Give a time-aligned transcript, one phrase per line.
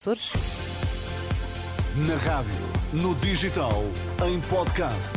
[0.00, 0.32] Açores.
[2.06, 2.54] Na rádio,
[2.92, 3.82] no digital,
[4.28, 5.12] em podcast.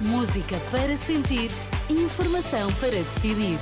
[0.00, 1.50] Música para sentir,
[1.90, 3.58] informação para decidir.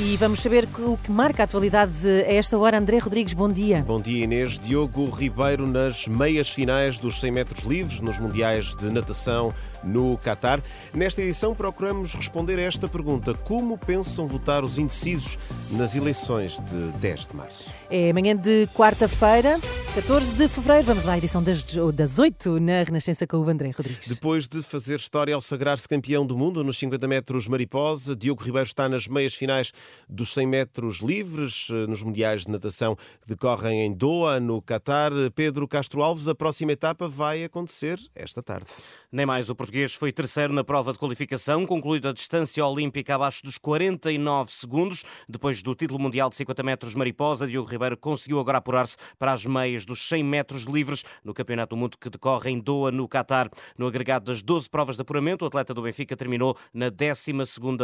[0.00, 2.78] E vamos saber o que marca a atualidade a esta hora.
[2.78, 3.84] André Rodrigues, bom dia.
[3.84, 4.58] Bom dia, Inês.
[4.58, 9.52] Diogo Ribeiro nas meias finais dos 100 metros livres nos Mundiais de Natação
[9.82, 10.62] no Qatar.
[10.92, 13.34] Nesta edição procuramos responder a esta pergunta.
[13.34, 15.38] Como pensam votar os indecisos
[15.70, 17.74] nas eleições de 10 de março?
[17.90, 19.58] É manhã de quarta-feira,
[19.94, 20.86] 14 de fevereiro.
[20.86, 24.08] Vamos lá, edição das, das 8 na Renascença com o André Rodrigues.
[24.08, 28.66] Depois de fazer história ao sagrar-se campeão do mundo nos 50 metros mariposa, Diogo Ribeiro
[28.66, 29.72] está nas meias finais
[30.08, 35.12] dos 100 metros livres eh, nos Mundiais de Natação que decorrem em Doha, no Qatar.
[35.34, 38.66] Pedro Castro Alves, a próxima etapa vai acontecer esta tarde.
[39.10, 43.42] Nem mais o português foi terceiro na prova de qualificação, concluída a distância olímpica abaixo
[43.44, 45.04] dos 49 segundos.
[45.28, 49.44] Depois do título mundial de 50 metros mariposa, Diogo Ribeiro conseguiu agora apurar-se para as
[49.44, 53.50] meias dos 100 metros livres no Campeonato do Mundo que decorre em Doha, no Qatar.
[53.76, 57.30] No agregado das 12 provas de apuramento, o atleta do Benfica terminou na 12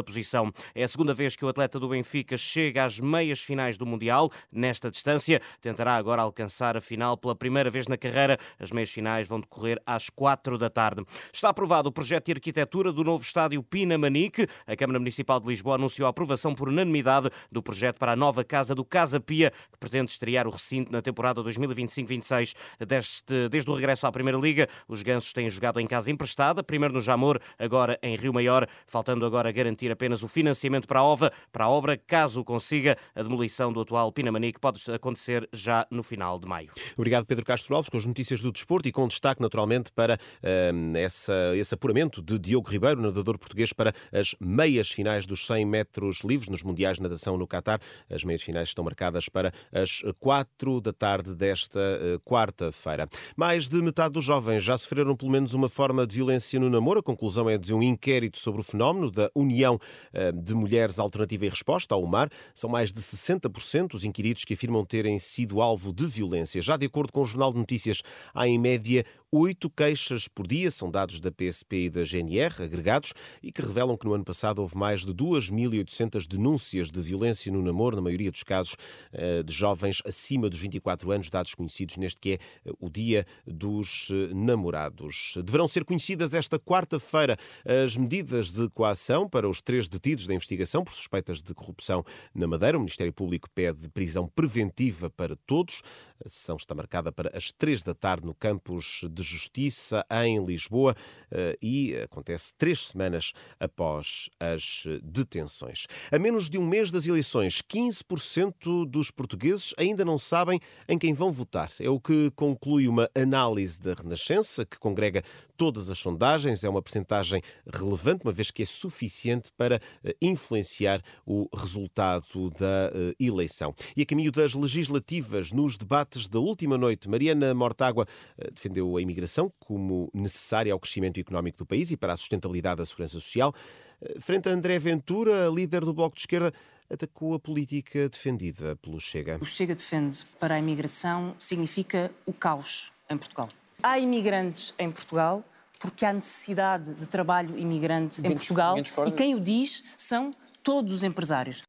[0.03, 0.51] posição.
[0.75, 4.31] É a segunda vez que o atleta do Benfica chega às meias finais do Mundial.
[4.51, 8.39] Nesta distância, tentará agora alcançar a final pela primeira vez na carreira.
[8.59, 11.05] As meias finais vão decorrer às 4 da tarde.
[11.31, 14.47] Está aprovado o projeto de arquitetura do novo estádio Pina Manique.
[14.67, 18.44] A Câmara Municipal de Lisboa anunciou a aprovação por unanimidade do projeto para a nova
[18.44, 22.55] casa do Casa Pia, que pretende estrear o recinto na temporada 2025-26.
[22.86, 26.95] Desde, desde o regresso à Primeira Liga, os gansos têm jogado em casa emprestada, primeiro
[26.95, 31.33] no Jamor, agora em Rio Maior, faltando agora garantir apenas o financiamento para a obra,
[31.50, 36.39] para a obra caso consiga, a demolição do atual Pinamanique pode acontecer já no final
[36.39, 36.70] de maio.
[36.97, 40.97] Obrigado, Pedro Castro Alves, com as notícias do desporto e com destaque, naturalmente, para uh,
[40.97, 46.20] essa, esse apuramento de Diogo Ribeiro, nadador português, para as meias finais dos 100 metros
[46.25, 47.81] livres nos Mundiais de Natação no Qatar.
[48.11, 53.09] As meias finais estão marcadas para as 4 da tarde desta uh, quarta-feira.
[53.37, 56.98] Mais de metade dos jovens já sofreram pelo menos uma forma de violência no namoro.
[56.98, 61.46] A conclusão é de um inquérito sobre o fenómeno da União uh, de Mulheres Alternativa
[61.46, 65.92] e resposta ao mar, são mais de 60% os inquiridos que afirmam terem sido alvo
[65.92, 66.61] de violência.
[66.61, 68.02] Já de acordo com o Jornal de Notícias,
[68.35, 73.12] há em média oito queixas por dia, são dados da PSP e da GNR, agregados,
[73.42, 77.61] e que revelam que no ano passado houve mais de 2.800 denúncias de violência no
[77.61, 78.77] namoro, na maioria dos casos
[79.12, 83.27] eh, de jovens acima dos 24 anos, dados conhecidos neste que é eh, o Dia
[83.45, 85.34] dos eh, Namorados.
[85.45, 90.84] Deverão ser conhecidas esta quarta-feira as medidas de coação para os três detidos da investigação
[90.84, 92.78] por suspeitas de corrupção na Madeira.
[92.78, 95.83] O Ministério Público pede prisão preventiva para todos.
[96.24, 100.95] A sessão está marcada para as três da tarde no campus de Justiça em Lisboa
[101.30, 105.86] eh, e acontece três semanas após as detenções.
[106.12, 111.13] A menos de um mês das eleições, 15% dos portugueses ainda não sabem em quem
[111.13, 111.70] vão votar.
[111.80, 115.23] É o que conclui uma análise da Renascença, que congrega
[115.57, 116.63] todas as sondagens.
[116.63, 117.42] É uma percentagem
[117.73, 123.74] relevante, uma vez que é suficiente para eh, influenciar o resultado da eh, eleição.
[123.96, 128.06] E a caminho das legislativas, nos debates da última noite, Mariana Mortágua
[128.52, 129.13] defendeu a imigração
[129.58, 133.55] como necessária ao crescimento económico do país e para a sustentabilidade da segurança social.
[134.00, 136.52] Eh, frente a André Ventura, líder do Bloco de Esquerda,
[136.91, 139.38] atacou a política defendida pelo Chega.
[139.41, 143.49] O Chega defende para a imigração significa o caos em Portugal.
[143.82, 145.44] Há imigrantes em Portugal
[145.79, 150.31] porque há necessidade de trabalho imigrante em Portugal e quem o diz são
[150.62, 151.62] todos os empresários.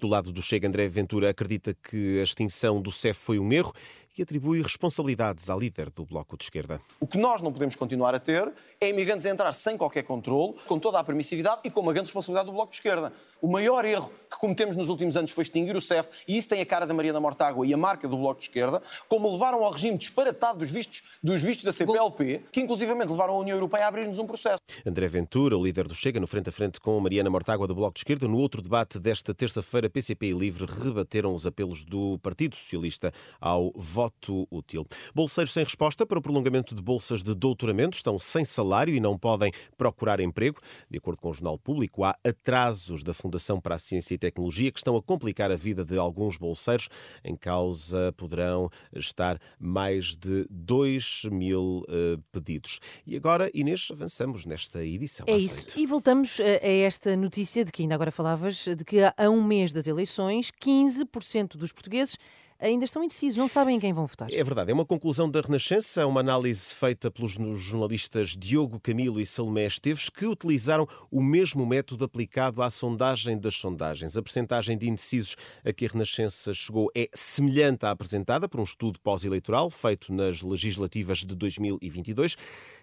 [0.00, 3.72] Do lado do Chega, André Ventura acredita que a extinção do CEF foi um erro
[4.16, 6.80] e atribui responsabilidades à líder do Bloco de Esquerda.
[7.00, 10.54] O que nós não podemos continuar a ter é imigrantes a entrar sem qualquer controle,
[10.66, 13.12] com toda a permissividade e com uma grande responsabilidade do Bloco de Esquerda.
[13.40, 16.60] O maior erro que cometemos nos últimos anos foi extinguir o CEF, e isso tem
[16.60, 19.64] a cara da Maria da Mortágua e a marca do Bloco de Esquerda, como levaram
[19.64, 23.86] ao regime disparatado dos vistos, dos vistos da CPLP, que inclusivamente levaram a União Europeia
[23.86, 24.60] a abrir-nos um processo.
[24.84, 27.94] André Ventura, o líder do Chega, no frente a frente com Mariana Mortágua do Bloco
[27.94, 32.56] de Esquerda, no outro debate desta terça-feira, PCP e Livre rebateram os apelos do Partido
[32.56, 34.84] Socialista ao voto voto útil.
[35.14, 39.16] Bolseiros sem resposta para o prolongamento de bolsas de doutoramento estão sem salário e não
[39.16, 40.60] podem procurar emprego.
[40.90, 44.72] De acordo com o Jornal Público, há atrasos da Fundação para a Ciência e Tecnologia
[44.72, 46.88] que estão a complicar a vida de alguns bolseiros.
[47.22, 52.80] Em causa poderão estar mais de 2 mil uh, pedidos.
[53.06, 55.26] E agora, Inês, avançamos nesta edição.
[55.28, 55.78] É isso.
[55.78, 59.72] E voltamos a esta notícia de que ainda agora falavas, de que há um mês
[59.72, 62.18] das eleições, 15% dos portugueses
[62.58, 64.32] ainda estão indecisos, não sabem em quem vão votar.
[64.32, 69.26] É verdade, é uma conclusão da Renascença, uma análise feita pelos jornalistas Diogo Camilo e
[69.26, 74.16] Salomé Esteves, que utilizaram o mesmo método aplicado à sondagem das sondagens.
[74.16, 78.64] A percentagem de indecisos a que a Renascença chegou é semelhante à apresentada por um
[78.64, 82.36] estudo pós-eleitoral feito nas legislativas de 2022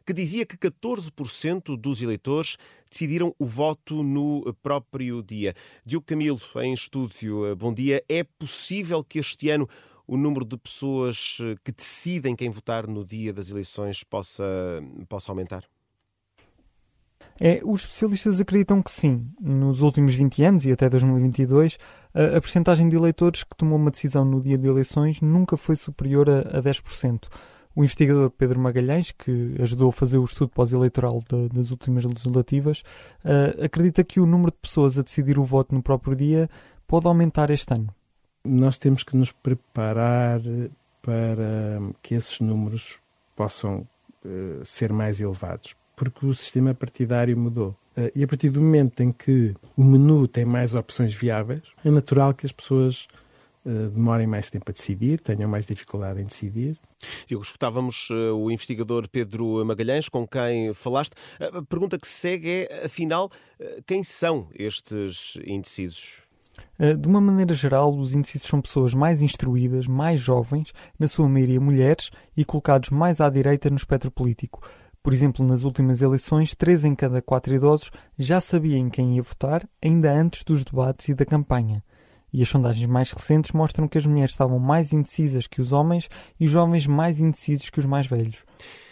[0.05, 2.57] que dizia que 14% dos eleitores
[2.89, 5.53] decidiram o voto no próprio dia.
[5.85, 8.03] Diogo Camilo, em estúdio, bom dia.
[8.09, 9.69] É possível que este ano
[10.07, 14.43] o número de pessoas que decidem quem votar no dia das eleições possa,
[15.07, 15.63] possa aumentar?
[17.39, 19.31] É, os especialistas acreditam que sim.
[19.39, 21.77] Nos últimos 20 anos e até 2022,
[22.13, 25.75] a, a percentagem de eleitores que tomou uma decisão no dia de eleições nunca foi
[25.75, 27.27] superior a, a 10%.
[27.75, 31.23] O investigador Pedro Magalhães, que ajudou a fazer o estudo pós-eleitoral
[31.53, 32.83] das últimas legislativas,
[33.23, 36.49] uh, acredita que o número de pessoas a decidir o voto no próprio dia
[36.87, 37.93] pode aumentar este ano.
[38.43, 40.41] Nós temos que nos preparar
[41.01, 42.99] para que esses números
[43.35, 43.87] possam
[44.25, 47.75] uh, ser mais elevados, porque o sistema partidário mudou.
[47.95, 51.91] Uh, e a partir do momento em que o menu tem mais opções viáveis, é
[51.91, 53.07] natural que as pessoas
[53.65, 56.79] demorem mais tempo a decidir, tenham mais dificuldade em decidir
[57.27, 61.13] Diogo, escutávamos uh, o investigador Pedro Magalhães, com quem falaste.
[61.39, 63.31] A pergunta que segue é, afinal,
[63.85, 66.23] quem são estes indecisos?
[66.77, 71.27] Eh, de uma maneira geral, os indecisos são pessoas mais instruídas, mais jovens, na sua
[71.27, 74.61] maioria mulheres, e colocados mais à direita no espectro político.
[75.01, 79.67] Por exemplo, nas últimas eleições, três em cada quatro idosos já sabiam quem ia votar,
[79.81, 81.83] ainda antes dos debates e da campanha.
[82.31, 86.09] E as sondagens mais recentes mostram que as mulheres estavam mais indecisas que os homens
[86.39, 88.43] e os homens mais indecisos que os mais velhos.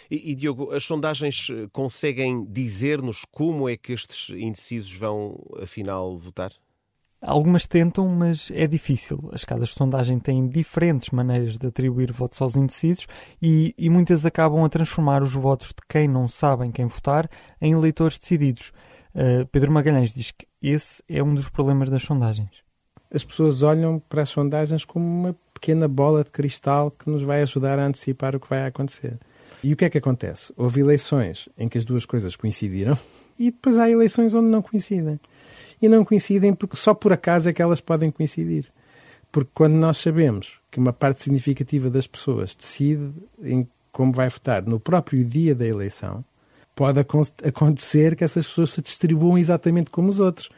[0.10, 6.18] E, e Diogo, as sondagens eh, conseguem dizer-nos como é que estes indecisos vão, afinal,
[6.18, 6.52] votar?
[7.22, 9.30] Algumas tentam, mas é difícil.
[9.34, 13.08] As casas de sondagem têm diferentes maneiras de atribuir votos aos indecisos
[13.42, 17.28] e, e, muitas acabam a transformar os votos de quem não sabem quem votar
[17.60, 18.72] em eleitores decididos.
[19.16, 22.67] Uh, Pedro Magalhães diz que esse é um dos problemas das sondagens
[23.14, 27.42] as pessoas olham para as sondagens como uma pequena bola de cristal que nos vai
[27.42, 29.18] ajudar a antecipar o que vai acontecer.
[29.64, 30.54] E o que é que acontece?
[30.56, 32.98] Houve eleições em que as duas coisas coincidiram
[33.40, 35.20] e depois há eleições onde não coincidem.
[35.82, 38.66] E não coincidem porque só por acaso é que elas podem coincidir.
[39.32, 43.12] Porque quando nós sabemos que uma parte significativa das pessoas decide
[43.42, 46.24] em como vai votar no próprio dia da eleição,
[46.76, 50.50] pode acontecer que essas pessoas se distribuam exatamente como os outros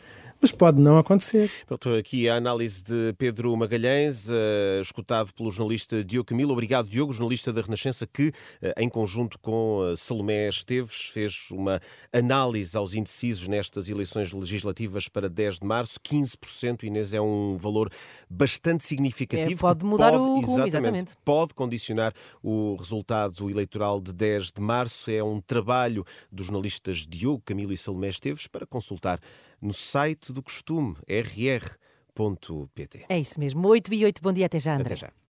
[0.42, 1.52] mas pode não acontecer.
[1.68, 6.54] Pronto, aqui a análise de Pedro Magalhães, uh, escutado pelo jornalista Diogo Camilo.
[6.54, 8.34] Obrigado, Diogo, jornalista da Renascença, que, uh,
[8.78, 11.82] em conjunto com uh, Salomé Esteves, fez uma
[12.14, 16.00] análise aos indecisos nestas eleições legislativas para 10 de março.
[16.00, 17.92] 15%, Inês, é um valor
[18.30, 19.52] bastante significativo.
[19.52, 21.18] É, pode mudar pode, o rumo, exatamente, exatamente.
[21.26, 25.12] Pode condicionar o resultado eleitoral de 10 de março.
[25.12, 29.20] É um trabalho dos jornalistas Diogo Camilo e Salomé Esteves para consultar
[29.62, 33.06] no site do costume rr.pt.
[33.10, 33.68] É isso mesmo.
[33.68, 34.94] 8 e 8, bom dia, até já, André.
[34.94, 35.12] Até já.